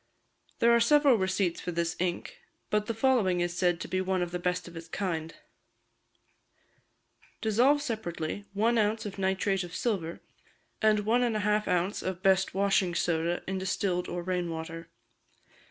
There 0.57 0.71
are 0.71 0.79
several 0.79 1.19
receipts 1.19 1.61
for 1.61 1.71
this 1.71 1.95
ink, 1.99 2.39
but 2.71 2.87
the 2.87 2.93
following 2.95 3.39
is 3.39 3.55
said 3.55 3.79
to 3.81 3.87
be 3.87 4.01
one 4.01 4.23
of 4.23 4.31
the 4.31 4.39
best 4.39 4.67
of 4.67 4.75
its 4.75 4.87
kind: 4.87 5.35
Dissolve 7.39 7.83
separately, 7.83 8.45
one 8.53 8.79
ounce 8.79 9.05
of 9.05 9.19
nitrate 9.19 9.63
of 9.63 9.75
silver, 9.75 10.19
and 10.81 11.01
one 11.01 11.21
and 11.21 11.35
a 11.35 11.41
half 11.41 11.67
ounce 11.67 12.01
of 12.01 12.23
best 12.23 12.55
washing 12.55 12.95
soda 12.95 13.43
in 13.45 13.59
distilled 13.59 14.07
or 14.09 14.23
rain 14.23 14.49
water. 14.49 14.89